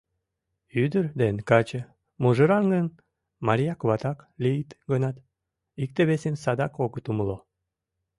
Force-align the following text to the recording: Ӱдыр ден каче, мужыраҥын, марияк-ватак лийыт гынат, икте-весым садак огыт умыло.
Ӱдыр 0.83 1.05
ден 1.19 1.35
каче, 1.49 1.81
мужыраҥын, 2.21 2.87
марияк-ватак 3.45 4.19
лийыт 4.43 4.71
гынат, 4.91 5.15
икте-весым 5.83 6.35
садак 6.43 6.73
огыт 6.83 7.05
умыло. 7.11 7.37